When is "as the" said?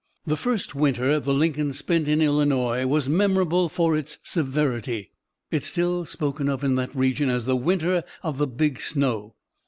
7.29-7.55